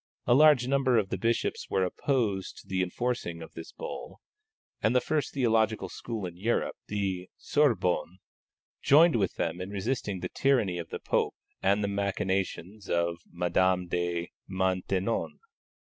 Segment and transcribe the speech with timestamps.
[0.25, 4.19] A large number of the bishops were opposed to the enforcing of this bull,
[4.81, 8.17] and the first theological school in Europe, the Sorbonne,
[8.81, 13.85] joined with them in resisting the tyranny of the Pope and the machinations of Madame
[13.89, 15.39] de Maintenon.